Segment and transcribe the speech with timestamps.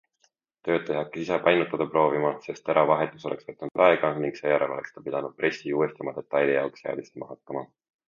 [0.67, 5.07] Töötaja hakkas ise painutada proovima, sest tera vahetus oleks võtnud aega ning seejärel oleks ta
[5.07, 7.69] pidanud pressi uuesti oma detaili jaoks seadistama hakkama.